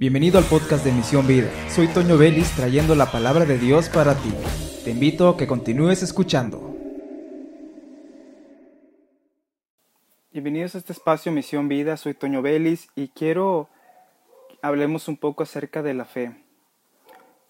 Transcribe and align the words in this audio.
Bienvenido 0.00 0.38
al 0.38 0.44
podcast 0.44 0.82
de 0.82 0.92
Misión 0.92 1.26
Vida. 1.26 1.50
Soy 1.68 1.86
Toño 1.86 2.16
Vélez 2.16 2.56
trayendo 2.56 2.94
la 2.94 3.12
palabra 3.12 3.44
de 3.44 3.58
Dios 3.58 3.90
para 3.90 4.14
ti. 4.14 4.32
Te 4.82 4.92
invito 4.92 5.28
a 5.28 5.36
que 5.36 5.46
continúes 5.46 6.02
escuchando. 6.02 6.74
Bienvenidos 10.32 10.74
a 10.74 10.78
este 10.78 10.94
espacio 10.94 11.32
Misión 11.32 11.68
Vida. 11.68 11.98
Soy 11.98 12.14
Toño 12.14 12.40
Vélez 12.40 12.88
y 12.96 13.08
quiero 13.08 13.68
hablemos 14.62 15.06
un 15.06 15.18
poco 15.18 15.42
acerca 15.42 15.82
de 15.82 15.92
la 15.92 16.06
fe. 16.06 16.34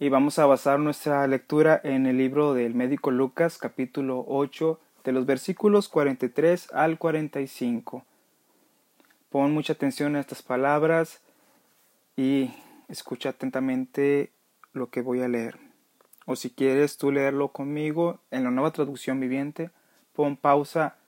Y 0.00 0.08
vamos 0.08 0.40
a 0.40 0.46
basar 0.46 0.80
nuestra 0.80 1.24
lectura 1.28 1.80
en 1.84 2.06
el 2.06 2.18
libro 2.18 2.54
del 2.54 2.74
médico 2.74 3.12
Lucas, 3.12 3.58
capítulo 3.58 4.24
8, 4.26 4.80
de 5.04 5.12
los 5.12 5.24
versículos 5.24 5.88
43 5.88 6.72
al 6.72 6.98
45. 6.98 8.04
Pon 9.30 9.54
mucha 9.54 9.74
atención 9.74 10.16
a 10.16 10.20
estas 10.20 10.42
palabras 10.42 11.20
y 12.20 12.52
escucha 12.88 13.30
atentamente 13.30 14.30
lo 14.74 14.90
que 14.90 15.00
voy 15.00 15.22
a 15.22 15.28
leer. 15.28 15.58
O 16.26 16.36
si 16.36 16.50
quieres 16.50 16.98
tú 16.98 17.10
leerlo 17.10 17.48
conmigo 17.48 18.20
en 18.30 18.44
la 18.44 18.50
nueva 18.50 18.72
traducción 18.72 19.18
viviente, 19.20 19.70
pon 20.12 20.36
pausa 20.36 20.98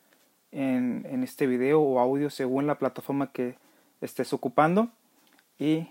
en, 0.52 1.23
este 1.23 1.47
video 1.47 1.83
o 1.83 2.01
audio 2.01 2.30
según 2.30 2.66
la 2.66 2.79
plataforma 2.79 3.30
que 3.30 3.59
estés 4.01 4.33
ocupando 4.33 4.88
y 5.59 5.87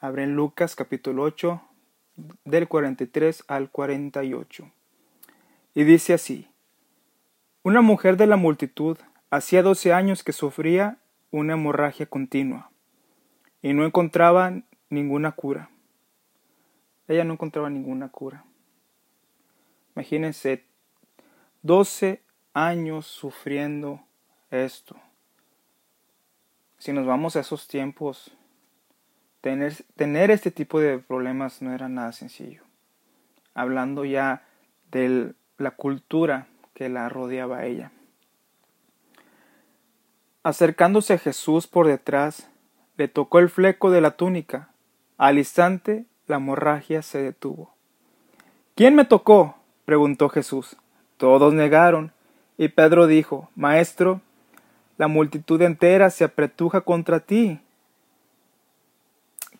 abre 0.00 0.24
en 0.24 0.34
Lucas 0.34 0.74
capítulo 0.74 1.22
8 1.22 1.62
del 2.44 2.66
43 2.66 3.44
al 3.46 3.70
48. 3.70 4.72
Y 5.76 5.84
dice 5.84 6.14
así, 6.14 6.48
una 7.62 7.80
mujer 7.80 8.16
de 8.16 8.26
la 8.26 8.36
multitud 8.36 8.98
hacía 9.30 9.62
doce 9.62 9.92
años 9.92 10.24
que 10.24 10.32
sufría 10.32 10.98
una 11.30 11.52
hemorragia 11.52 12.06
continua 12.06 12.72
y 13.64 13.72
no 13.72 13.86
encontraba 13.86 14.52
ninguna 14.90 15.32
cura. 15.32 15.70
Ella 17.08 17.24
no 17.24 17.32
encontraba 17.32 17.70
ninguna 17.70 18.10
cura. 18.10 18.44
Imagínense, 19.96 20.66
12 21.62 22.20
años 22.52 23.06
sufriendo 23.06 24.02
esto. 24.50 24.96
Si 26.76 26.92
nos 26.92 27.06
vamos 27.06 27.36
a 27.36 27.40
esos 27.40 27.66
tiempos, 27.66 28.36
tener, 29.40 29.72
tener 29.96 30.30
este 30.30 30.50
tipo 30.50 30.78
de 30.78 30.98
problemas 30.98 31.62
no 31.62 31.72
era 31.72 31.88
nada 31.88 32.12
sencillo. 32.12 32.64
Hablando 33.54 34.04
ya 34.04 34.46
de 34.90 35.32
la 35.56 35.70
cultura 35.70 36.48
que 36.74 36.90
la 36.90 37.08
rodeaba 37.08 37.60
a 37.60 37.64
ella. 37.64 37.92
Acercándose 40.42 41.14
a 41.14 41.18
Jesús 41.18 41.66
por 41.66 41.86
detrás, 41.86 42.50
le 42.96 43.08
tocó 43.08 43.38
el 43.38 43.48
fleco 43.48 43.90
de 43.90 44.00
la 44.00 44.12
túnica. 44.12 44.70
Al 45.18 45.38
instante 45.38 46.06
la 46.26 46.36
hemorragia 46.36 47.02
se 47.02 47.22
detuvo. 47.22 47.74
¿Quién 48.74 48.94
me 48.94 49.04
tocó? 49.04 49.56
preguntó 49.84 50.28
Jesús. 50.28 50.76
Todos 51.16 51.54
negaron, 51.54 52.12
y 52.56 52.68
Pedro 52.68 53.06
dijo 53.06 53.50
Maestro, 53.54 54.20
la 54.96 55.08
multitud 55.08 55.60
entera 55.62 56.10
se 56.10 56.24
apretuja 56.24 56.80
contra 56.80 57.20
ti. 57.20 57.60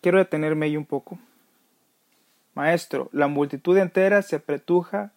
Quiero 0.01 0.19
detenerme 0.19 0.67
ahí 0.67 0.77
un 0.77 0.85
poco. 0.85 1.19
Maestro, 2.55 3.09
la 3.13 3.27
multitud 3.27 3.77
entera 3.79 4.23
se 4.23 4.37
apretuja 4.37 5.13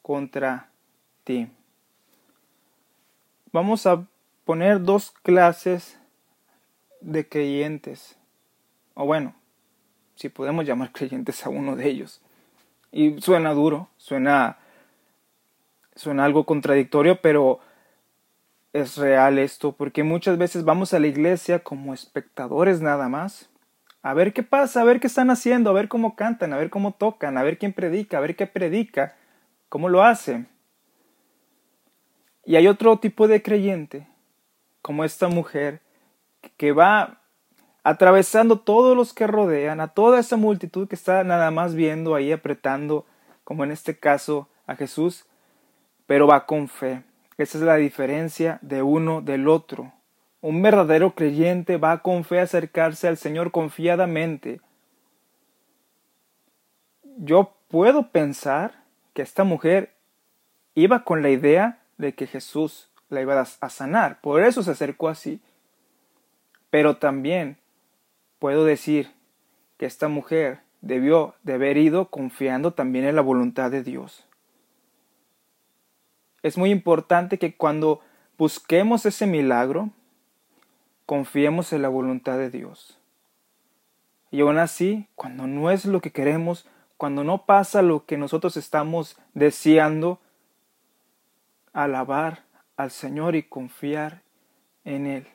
contra 0.00 0.68
ti. 1.24 1.48
Vamos 3.52 3.86
a 3.86 4.06
poner 4.44 4.82
dos 4.82 5.10
clases 5.22 5.98
de 7.02 7.28
creyentes. 7.28 8.16
O 8.94 9.06
bueno, 9.06 9.34
si 10.16 10.28
podemos 10.28 10.64
llamar 10.64 10.92
creyentes 10.92 11.44
a 11.46 11.50
uno 11.50 11.76
de 11.76 11.88
ellos. 11.88 12.20
Y 12.90 13.20
suena 13.20 13.52
duro, 13.52 13.88
suena 13.96 14.58
suena 15.94 16.24
algo 16.24 16.44
contradictorio, 16.44 17.20
pero 17.20 17.60
es 18.72 18.96
real 18.96 19.38
esto, 19.38 19.72
porque 19.72 20.02
muchas 20.02 20.38
veces 20.38 20.64
vamos 20.64 20.94
a 20.94 20.98
la 20.98 21.06
iglesia 21.06 21.58
como 21.60 21.92
espectadores 21.92 22.80
nada 22.80 23.08
más, 23.08 23.50
a 24.02 24.14
ver 24.14 24.32
qué 24.32 24.42
pasa, 24.42 24.80
a 24.80 24.84
ver 24.84 24.98
qué 24.98 25.06
están 25.06 25.30
haciendo, 25.30 25.70
a 25.70 25.74
ver 25.74 25.88
cómo 25.88 26.16
cantan, 26.16 26.52
a 26.52 26.56
ver 26.56 26.70
cómo 26.70 26.92
tocan, 26.92 27.36
a 27.38 27.42
ver 27.42 27.58
quién 27.58 27.72
predica, 27.72 28.18
a 28.18 28.20
ver 28.20 28.34
qué 28.34 28.46
predica, 28.46 29.16
cómo 29.68 29.88
lo 29.88 30.02
hace. 30.02 30.46
Y 32.44 32.56
hay 32.56 32.66
otro 32.66 32.98
tipo 32.98 33.28
de 33.28 33.42
creyente, 33.42 34.08
como 34.80 35.04
esta 35.04 35.28
mujer, 35.28 35.80
que 36.56 36.72
va 36.72 37.22
atravesando 37.84 38.60
todos 38.60 38.96
los 38.96 39.12
que 39.12 39.26
rodean, 39.26 39.80
a 39.80 39.88
toda 39.88 40.20
esa 40.20 40.36
multitud 40.36 40.88
que 40.88 40.94
está 40.94 41.24
nada 41.24 41.50
más 41.50 41.74
viendo 41.74 42.14
ahí 42.14 42.32
apretando, 42.32 43.06
como 43.44 43.64
en 43.64 43.72
este 43.72 43.98
caso 43.98 44.48
a 44.66 44.76
Jesús, 44.76 45.26
pero 46.06 46.26
va 46.26 46.46
con 46.46 46.68
fe. 46.68 47.02
Esa 47.38 47.58
es 47.58 47.64
la 47.64 47.76
diferencia 47.76 48.58
de 48.62 48.82
uno 48.82 49.20
del 49.20 49.48
otro. 49.48 49.92
Un 50.40 50.62
verdadero 50.62 51.14
creyente 51.14 51.76
va 51.76 52.02
con 52.02 52.24
fe 52.24 52.40
a 52.40 52.44
acercarse 52.44 53.08
al 53.08 53.16
Señor 53.16 53.50
confiadamente. 53.50 54.60
Yo 57.16 57.54
puedo 57.68 58.10
pensar 58.10 58.84
que 59.12 59.22
esta 59.22 59.44
mujer 59.44 59.94
iba 60.74 61.04
con 61.04 61.22
la 61.22 61.30
idea 61.30 61.80
de 61.98 62.14
que 62.14 62.26
Jesús 62.26 62.90
la 63.08 63.20
iba 63.20 63.40
a 63.40 63.68
sanar, 63.68 64.20
por 64.20 64.42
eso 64.42 64.62
se 64.62 64.70
acercó 64.70 65.08
así. 65.08 65.40
Pero 66.72 66.96
también 66.96 67.58
puedo 68.38 68.64
decir 68.64 69.12
que 69.76 69.84
esta 69.84 70.08
mujer 70.08 70.60
debió 70.80 71.34
de 71.42 71.52
haber 71.52 71.76
ido 71.76 72.08
confiando 72.08 72.72
también 72.72 73.04
en 73.04 73.14
la 73.14 73.20
voluntad 73.20 73.70
de 73.70 73.82
Dios. 73.82 74.26
Es 76.42 76.56
muy 76.56 76.70
importante 76.70 77.38
que 77.38 77.54
cuando 77.54 78.00
busquemos 78.38 79.04
ese 79.04 79.26
milagro, 79.26 79.90
confiemos 81.04 81.74
en 81.74 81.82
la 81.82 81.90
voluntad 81.90 82.38
de 82.38 82.48
Dios. 82.48 82.98
Y 84.30 84.40
aún 84.40 84.56
así, 84.56 85.08
cuando 85.14 85.46
no 85.46 85.70
es 85.70 85.84
lo 85.84 86.00
que 86.00 86.10
queremos, 86.10 86.66
cuando 86.96 87.22
no 87.22 87.44
pasa 87.44 87.82
lo 87.82 88.06
que 88.06 88.16
nosotros 88.16 88.56
estamos 88.56 89.18
deseando, 89.34 90.22
alabar 91.74 92.44
al 92.78 92.90
Señor 92.90 93.36
y 93.36 93.42
confiar 93.42 94.22
en 94.84 95.06
Él 95.06 95.26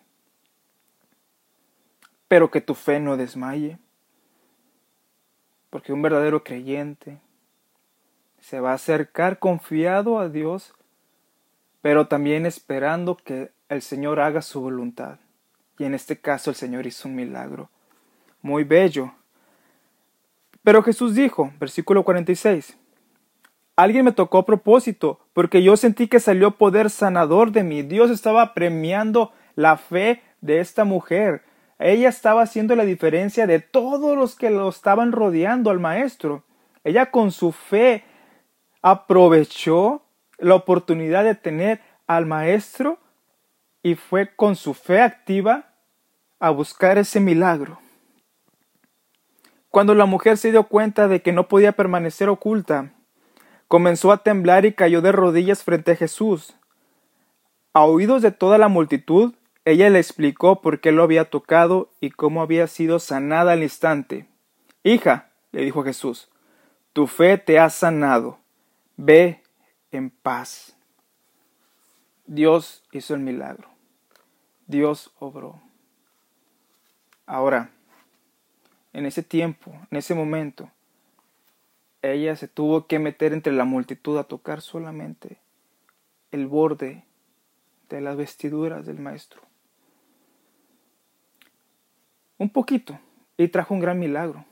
pero 2.27 2.51
que 2.51 2.61
tu 2.61 2.75
fe 2.75 2.99
no 2.99 3.17
desmaye, 3.17 3.77
porque 5.69 5.93
un 5.93 6.01
verdadero 6.01 6.43
creyente 6.43 7.19
se 8.39 8.59
va 8.59 8.71
a 8.71 8.75
acercar 8.75 9.39
confiado 9.39 10.19
a 10.19 10.29
Dios, 10.29 10.73
pero 11.81 12.07
también 12.07 12.45
esperando 12.45 13.17
que 13.17 13.51
el 13.69 13.81
Señor 13.81 14.19
haga 14.19 14.41
su 14.41 14.61
voluntad. 14.61 15.19
Y 15.77 15.83
en 15.83 15.93
este 15.93 16.19
caso 16.19 16.49
el 16.49 16.55
Señor 16.55 16.85
hizo 16.87 17.07
un 17.07 17.15
milagro 17.15 17.69
muy 18.41 18.63
bello. 18.63 19.13
Pero 20.63 20.81
Jesús 20.81 21.13
dijo, 21.13 21.51
versículo 21.59 22.03
46, 22.03 22.77
Alguien 23.77 24.05
me 24.05 24.11
tocó 24.11 24.39
a 24.39 24.45
propósito, 24.45 25.19
porque 25.33 25.61
yo 25.61 25.77
sentí 25.77 26.07
que 26.07 26.19
salió 26.19 26.57
poder 26.57 26.89
sanador 26.89 27.51
de 27.51 27.63
mí. 27.63 27.83
Dios 27.83 28.09
estaba 28.09 28.55
premiando 28.55 29.31
la 29.53 29.77
fe 29.77 30.23
de 30.41 30.59
esta 30.59 30.83
mujer. 30.83 31.43
Ella 31.79 32.09
estaba 32.09 32.41
haciendo 32.41 32.75
la 32.75 32.85
diferencia 32.85 33.45
de 33.45 33.59
todos 33.59 34.17
los 34.17 34.35
que 34.35 34.49
lo 34.49 34.69
estaban 34.69 35.11
rodeando 35.11 35.69
al 35.69 35.79
maestro. 35.79 36.43
Ella 36.83 37.11
con 37.11 37.31
su 37.31 37.51
fe 37.51 38.03
aprovechó 38.81 40.03
la 40.39 40.55
oportunidad 40.55 41.23
de 41.23 41.35
tener 41.35 41.81
al 42.07 42.25
maestro 42.25 42.99
y 43.83 43.95
fue 43.95 44.35
con 44.35 44.55
su 44.55 44.73
fe 44.73 45.01
activa 45.01 45.73
a 46.39 46.49
buscar 46.49 46.97
ese 46.97 47.19
milagro. 47.19 47.79
Cuando 49.69 49.93
la 49.93 50.05
mujer 50.05 50.37
se 50.37 50.51
dio 50.51 50.63
cuenta 50.63 51.07
de 51.07 51.21
que 51.21 51.31
no 51.31 51.47
podía 51.47 51.73
permanecer 51.73 52.29
oculta, 52.29 52.93
comenzó 53.67 54.11
a 54.11 54.23
temblar 54.23 54.65
y 54.65 54.73
cayó 54.73 55.01
de 55.01 55.11
rodillas 55.11 55.63
frente 55.63 55.91
a 55.91 55.95
Jesús. 55.95 56.55
A 57.73 57.83
oídos 57.83 58.21
de 58.21 58.31
toda 58.31 58.57
la 58.57 58.69
multitud, 58.69 59.35
ella 59.69 59.89
le 59.89 59.99
explicó 59.99 60.61
por 60.61 60.79
qué 60.79 60.93
lo 60.93 61.03
había 61.03 61.29
tocado 61.29 61.91
y 61.99 62.11
cómo 62.11 62.41
había 62.41 62.67
sido 62.67 62.99
sanada 62.99 63.51
al 63.51 63.63
instante. 63.63 64.25
Hija, 64.81 65.29
le 65.51 65.61
dijo 65.61 65.83
Jesús, 65.83 66.29
tu 66.93 67.05
fe 67.05 67.37
te 67.37 67.59
ha 67.59 67.69
sanado. 67.69 68.39
Ve 68.95 69.43
en 69.91 70.09
paz. 70.09 70.77
Dios 72.27 72.85
hizo 72.93 73.13
el 73.13 73.19
milagro. 73.19 73.67
Dios 74.67 75.11
obró. 75.19 75.59
Ahora, 77.25 77.71
en 78.93 79.05
ese 79.05 79.21
tiempo, 79.21 79.73
en 79.91 79.97
ese 79.97 80.15
momento, 80.15 80.71
ella 82.01 82.37
se 82.37 82.47
tuvo 82.47 82.87
que 82.87 82.99
meter 82.99 83.33
entre 83.33 83.51
la 83.51 83.65
multitud 83.65 84.17
a 84.17 84.23
tocar 84.23 84.61
solamente 84.61 85.41
el 86.31 86.47
borde 86.47 87.03
de 87.89 87.99
las 87.99 88.15
vestiduras 88.15 88.85
del 88.85 88.99
maestro. 88.99 89.41
Un 92.37 92.49
poquito, 92.49 92.99
y 93.37 93.47
trajo 93.47 93.73
un 93.73 93.79
gran 93.79 93.99
milagro. 93.99 94.45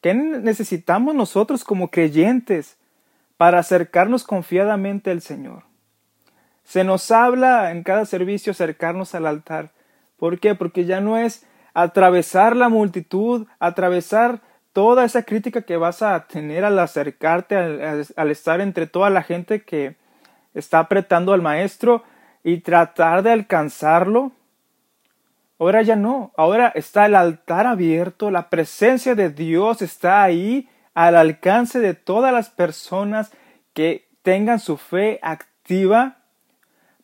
¿Qué 0.00 0.14
necesitamos 0.14 1.14
nosotros 1.14 1.64
como 1.64 1.90
creyentes 1.90 2.76
para 3.36 3.58
acercarnos 3.58 4.24
confiadamente 4.24 5.10
al 5.10 5.20
Señor? 5.20 5.64
Se 6.62 6.84
nos 6.84 7.10
habla 7.10 7.70
en 7.70 7.82
cada 7.82 8.04
servicio 8.04 8.52
acercarnos 8.52 9.14
al 9.14 9.26
altar. 9.26 9.72
¿Por 10.18 10.38
qué? 10.38 10.54
Porque 10.54 10.84
ya 10.84 11.00
no 11.00 11.16
es 11.16 11.46
atravesar 11.74 12.56
la 12.56 12.68
multitud, 12.68 13.46
atravesar 13.58 14.40
toda 14.72 15.04
esa 15.04 15.22
crítica 15.22 15.62
que 15.62 15.76
vas 15.76 16.02
a 16.02 16.26
tener 16.26 16.64
al 16.64 16.78
acercarte, 16.78 17.56
al, 17.56 18.30
estar 18.30 18.60
entre 18.60 18.86
toda 18.86 19.10
la 19.10 19.22
gente 19.22 19.62
que 19.62 19.96
está 20.54 20.78
apretando 20.78 21.32
al 21.32 21.42
maestro 21.42 22.04
y 22.44 22.58
tratar 22.58 23.22
de 23.22 23.32
alcanzarlo. 23.32 24.32
Ahora 25.58 25.82
ya 25.82 25.96
no, 25.96 26.32
ahora 26.36 26.68
está 26.74 27.06
el 27.06 27.16
altar 27.16 27.66
abierto, 27.66 28.30
la 28.30 28.48
presencia 28.48 29.14
de 29.14 29.30
Dios 29.30 29.82
está 29.82 30.22
ahí 30.22 30.68
al 30.94 31.16
alcance 31.16 31.80
de 31.80 31.94
todas 31.94 32.32
las 32.32 32.48
personas 32.48 33.32
que 33.72 34.08
tengan 34.22 34.60
su 34.60 34.76
fe 34.76 35.18
activa 35.22 36.18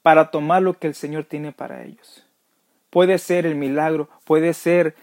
para 0.03 0.31
tomar 0.31 0.63
lo 0.63 0.79
que 0.79 0.87
el 0.87 0.95
Señor 0.95 1.25
tiene 1.25 1.51
para 1.53 1.83
ellos. 1.85 2.27
Puede 2.91 3.19
ser 3.19 3.47
el 3.47 3.57
milagro, 3.57 4.09
puede 4.25 4.55
ser 4.55 4.95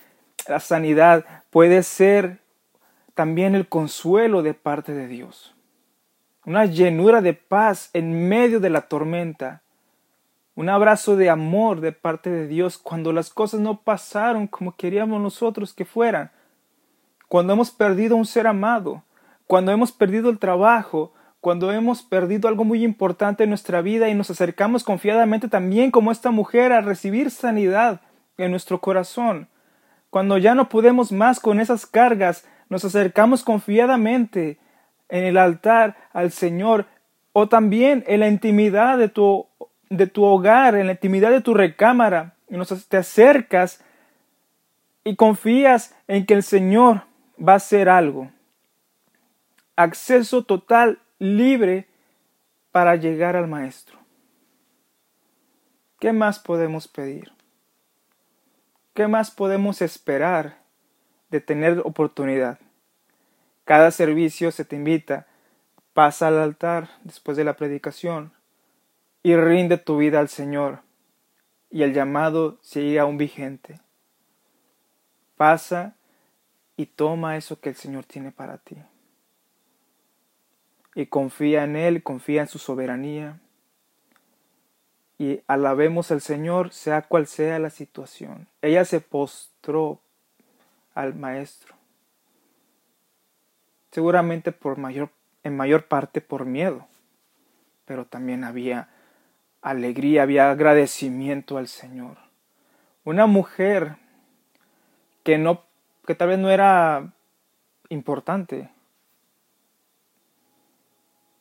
la 0.48 0.60
sanidad, 0.60 1.26
puede 1.50 1.84
ser 1.84 2.40
también 3.16 3.56
el 3.56 3.68
consuelo 3.68 4.44
de 4.44 4.54
parte 4.54 4.94
de 4.94 5.08
Dios. 5.08 5.54
Una 6.46 6.66
llenura 6.66 7.22
de 7.22 7.34
paz 7.34 7.90
en 7.94 8.30
medio 8.30 8.60
de 8.60 8.70
la 8.70 8.82
tormenta. 8.82 9.62
Un 10.54 10.70
abrazo 10.70 11.16
de 11.16 11.30
amor 11.30 11.80
de 11.80 11.94
parte 11.94 12.30
de 12.30 12.48
Dios 12.48 12.78
cuando 12.78 13.14
las 13.14 13.30
cosas 13.30 13.62
no 13.62 13.82
pasaron 13.82 14.48
como 14.48 14.76
queríamos 14.76 15.22
nosotros 15.22 15.74
que 15.74 15.86
fueran. 15.86 16.32
Cuando 17.30 17.54
hemos 17.54 17.72
perdido 17.72 18.18
un 18.18 18.26
ser 18.26 18.48
amado, 18.48 19.04
cuando 19.48 19.72
hemos 19.72 19.94
perdido 19.94 20.30
el 20.30 20.40
trabajo, 20.40 21.14
cuando 21.40 21.72
hemos 21.72 22.04
perdido 22.04 22.50
algo 22.50 22.66
muy 22.66 22.84
importante 22.84 23.44
en 23.44 23.50
nuestra 23.50 23.82
vida 23.82 24.10
y 24.10 24.14
nos 24.14 24.30
acercamos 24.30 24.84
confiadamente 24.84 25.48
también 25.48 25.90
como 25.90 26.12
esta 26.12 26.32
mujer 26.32 26.74
a 26.74 26.82
recibir 26.82 27.32
sanidad 27.32 28.02
en 28.38 28.52
nuestro 28.52 28.82
corazón. 28.82 29.48
Cuando 30.10 30.38
ya 30.38 30.54
no 30.54 30.68
podemos 30.68 31.14
más 31.14 31.40
con 31.40 31.62
esas 31.62 31.86
cargas, 31.86 32.46
nos 32.68 32.84
acercamos 32.84 33.44
confiadamente 33.44 34.60
en 35.08 35.24
el 35.24 35.38
altar 35.38 35.96
al 36.12 36.32
Señor 36.32 36.88
o 37.32 37.48
también 37.48 38.04
en 38.08 38.20
la 38.20 38.28
intimidad 38.28 38.98
de 38.98 39.08
tu, 39.08 39.48
de 39.92 40.08
tu 40.08 40.24
hogar, 40.24 40.76
en 40.76 40.88
la 40.88 40.94
intimidad 40.94 41.32
de 41.32 41.42
tu 41.42 41.54
recámara, 41.54 42.36
y 42.50 42.56
nos, 42.56 42.88
te 42.88 42.98
acercas 42.98 43.84
y 45.04 45.16
confías 45.16 45.96
en 46.08 46.26
que 46.26 46.34
el 46.34 46.44
Señor 46.44 47.04
va 47.38 47.54
a 47.54 47.58
hacer 47.58 47.90
algo. 47.90 48.32
Acceso 49.76 50.44
total, 50.44 51.00
libre 51.20 51.88
para 52.72 52.96
llegar 52.96 53.36
al 53.36 53.48
Maestro. 53.48 54.00
¿Qué 56.00 56.14
más 56.14 56.40
podemos 56.40 56.88
pedir? 56.88 57.32
¿Qué 58.94 59.08
más 59.08 59.30
podemos 59.30 59.82
esperar 59.82 60.62
de 61.32 61.40
tener 61.40 61.80
oportunidad. 61.84 62.60
Cada 63.64 63.90
servicio 63.92 64.52
se 64.52 64.66
te 64.66 64.76
invita, 64.76 65.28
pasa 65.94 66.28
al 66.28 66.40
altar 66.40 66.90
después 67.04 67.38
de 67.38 67.46
la 67.46 67.56
predicación 67.56 68.34
y 69.24 69.36
rinde 69.36 69.78
tu 69.78 69.98
vida 69.98 70.20
al 70.20 70.30
Señor 70.30 70.82
y 71.72 71.84
el 71.84 71.94
llamado 71.94 72.58
sigue 72.62 73.00
aún 73.00 73.18
vigente. 73.18 73.80
Pasa 75.38 75.96
y 76.76 76.86
toma 76.86 77.38
eso 77.38 77.60
que 77.60 77.70
el 77.70 77.76
Señor 77.76 78.06
tiene 78.06 78.32
para 78.32 78.58
ti. 78.58 78.78
Y 80.94 81.06
confía 81.06 81.64
en 81.64 81.78
Él, 81.78 82.04
confía 82.04 82.42
en 82.42 82.48
su 82.50 82.60
soberanía. 82.60 83.40
Y 85.18 85.42
alabemos 85.48 86.12
al 86.12 86.20
Señor, 86.20 86.74
sea 86.74 87.04
cual 87.04 87.26
sea 87.26 87.58
la 87.60 87.70
situación. 87.70 88.48
Ella 88.62 88.84
se 88.84 89.00
postró 89.00 90.02
al 90.94 91.16
maestro. 91.16 91.76
Seguramente 93.92 94.52
por 94.52 94.78
mayor, 94.78 95.10
en 95.44 95.56
mayor 95.56 95.88
parte 95.88 96.20
por 96.22 96.46
miedo, 96.46 96.88
pero 97.86 98.06
también 98.06 98.44
había 98.44 98.90
alegría, 99.62 100.24
había 100.24 100.52
agradecimiento 100.52 101.58
al 101.58 101.68
Señor. 101.68 102.18
Una 103.04 103.26
mujer 103.26 103.98
que 105.24 105.38
no, 105.38 105.64
que 106.06 106.16
tal 106.16 106.30
vez 106.30 106.40
no 106.40 106.50
era 106.50 107.14
importante. 107.90 108.70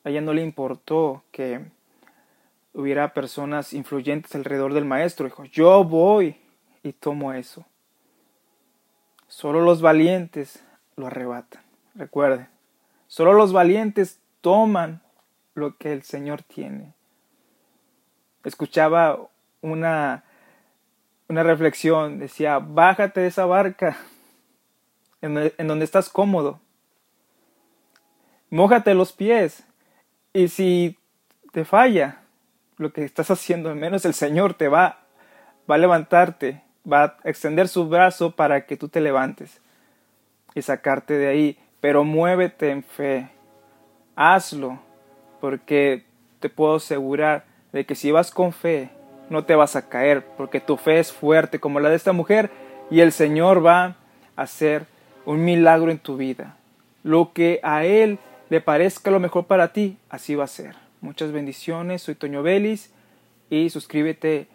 A 0.03 0.09
ella 0.09 0.21
no 0.21 0.33
le 0.33 0.43
importó 0.43 1.23
que 1.31 1.61
hubiera 2.73 3.13
personas 3.13 3.73
influyentes 3.73 4.33
alrededor 4.35 4.73
del 4.73 4.85
maestro. 4.85 5.25
Dijo, 5.25 5.45
yo 5.45 5.83
voy 5.83 6.37
y 6.83 6.93
tomo 6.93 7.33
eso. 7.33 7.65
Solo 9.27 9.61
los 9.61 9.81
valientes 9.81 10.63
lo 10.95 11.07
arrebatan. 11.07 11.63
Recuerden, 11.95 12.47
solo 13.07 13.33
los 13.33 13.53
valientes 13.53 14.19
toman 14.41 15.01
lo 15.53 15.77
que 15.77 15.93
el 15.93 16.03
Señor 16.03 16.43
tiene. 16.43 16.93
Escuchaba 18.43 19.19
una, 19.61 20.23
una 21.27 21.43
reflexión, 21.43 22.19
decía, 22.19 22.59
bájate 22.59 23.21
de 23.21 23.27
esa 23.27 23.45
barca 23.45 23.97
en, 25.21 25.67
donde 25.67 25.85
estás 25.85 26.09
cómodo. 26.09 26.59
Mójate 28.49 28.93
los 28.93 29.13
pies 29.13 29.63
y 30.33 30.47
si 30.49 30.97
te 31.51 31.65
falla 31.65 32.21
lo 32.77 32.91
que 32.91 33.03
estás 33.03 33.31
haciendo, 33.31 33.69
al 33.69 33.75
menos 33.75 34.05
el 34.05 34.13
Señor 34.13 34.55
te 34.55 34.67
va, 34.67 34.99
va 35.69 35.75
a 35.75 35.77
levantarte 35.77 36.61
va 36.89 37.03
a 37.03 37.29
extender 37.29 37.67
su 37.67 37.87
brazo 37.87 38.31
para 38.31 38.65
que 38.65 38.77
tú 38.77 38.87
te 38.87 39.01
levantes 39.01 39.61
y 40.53 40.61
sacarte 40.61 41.17
de 41.17 41.27
ahí. 41.27 41.57
Pero 41.79 42.03
muévete 42.03 42.71
en 42.71 42.83
fe. 42.83 43.29
Hazlo, 44.15 44.79
porque 45.39 46.05
te 46.39 46.49
puedo 46.49 46.75
asegurar 46.75 47.45
de 47.71 47.85
que 47.85 47.95
si 47.95 48.11
vas 48.11 48.31
con 48.31 48.53
fe, 48.53 48.89
no 49.29 49.45
te 49.45 49.55
vas 49.55 49.75
a 49.75 49.87
caer, 49.87 50.25
porque 50.37 50.59
tu 50.59 50.77
fe 50.77 50.99
es 50.99 51.11
fuerte 51.11 51.59
como 51.59 51.79
la 51.79 51.89
de 51.89 51.95
esta 51.95 52.11
mujer 52.11 52.51
y 52.89 52.99
el 52.99 53.11
Señor 53.11 53.65
va 53.65 53.95
a 54.35 54.41
hacer 54.41 54.85
un 55.25 55.43
milagro 55.43 55.91
en 55.91 55.99
tu 55.99 56.17
vida. 56.17 56.57
Lo 57.03 57.31
que 57.33 57.59
a 57.63 57.85
Él 57.85 58.19
le 58.49 58.59
parezca 58.59 59.11
lo 59.11 59.19
mejor 59.19 59.45
para 59.45 59.71
ti, 59.71 59.97
así 60.09 60.35
va 60.35 60.43
a 60.43 60.47
ser. 60.47 60.75
Muchas 60.99 61.31
bendiciones, 61.31 62.01
soy 62.01 62.15
Toño 62.15 62.43
Vélez 62.43 62.91
y 63.49 63.69
suscríbete 63.69 64.47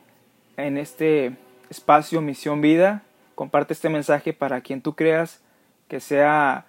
en 0.56 0.76
este 0.76 1.36
espacio 1.70 2.20
Misión 2.20 2.60
Vida. 2.60 3.02
Comparte 3.34 3.72
este 3.72 3.88
mensaje 3.88 4.32
para 4.32 4.60
quien 4.60 4.82
tú 4.82 4.94
creas 4.94 5.40
que 5.88 6.00
sea 6.00 6.66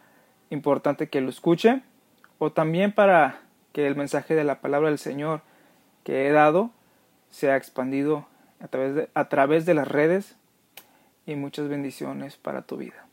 importante 0.50 1.10
que 1.10 1.22
lo 1.22 1.30
escuche 1.30 1.82
o 2.40 2.52
también 2.52 2.92
para 2.92 3.42
que 3.74 3.88
el 3.88 3.96
mensaje 3.96 4.36
de 4.36 4.44
la 4.44 4.62
palabra 4.62 4.90
del 4.90 4.98
Señor 4.98 5.42
que 6.08 6.26
he 6.26 6.32
dado 6.32 6.72
sea 7.30 7.58
expandido 7.58 8.26
a 8.62 8.70
través 8.70 8.96
de, 8.96 9.10
a 9.14 9.28
través 9.28 9.66
de 9.66 9.74
las 9.74 9.90
redes 9.90 10.38
y 11.26 11.36
muchas 11.36 11.68
bendiciones 11.68 12.38
para 12.38 12.62
tu 12.62 12.78
vida. 12.78 13.07